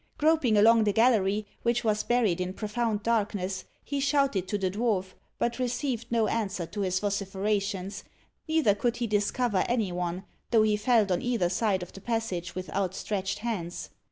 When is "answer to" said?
6.25-6.81